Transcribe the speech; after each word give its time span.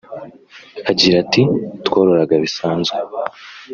Agira 0.91 1.15
ati 1.23 1.41
“Twororaga 1.85 2.35
bisanzwe 2.43 2.97